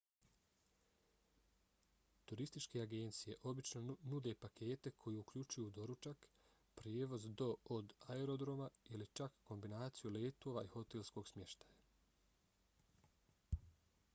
[2.31, 3.81] turističke agencije obično
[4.13, 6.25] nude pakete koji uključuju doručak
[6.81, 13.63] prijevoz do/od aerodroma ili čak kombinaciju letova i hotelskog smještaja